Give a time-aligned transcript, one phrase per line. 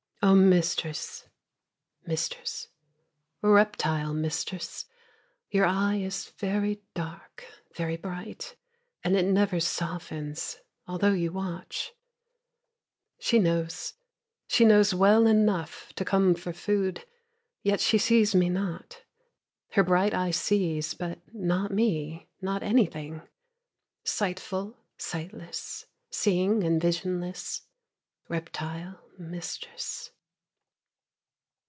[0.23, 1.27] O Mistress,
[2.05, 2.67] Mistress,
[3.41, 4.85] Reptile mistress,
[5.49, 7.43] Your eye is very dark,
[7.75, 8.55] very bright,
[9.03, 11.93] And it never softens Although you watch.
[13.17, 13.95] She knows,
[14.47, 17.03] She knows well enough to come for food,
[17.63, 19.01] Yet she sees me not;
[19.71, 23.23] Her bright eye sees, but not me, not anything,
[24.03, 27.63] Sightful, sightless, seeing and visionless,
[28.29, 30.11] Reptile mistress.